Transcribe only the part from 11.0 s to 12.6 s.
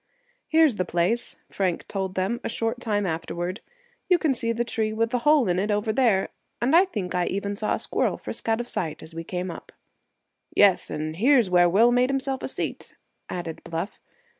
here's where Will made himself a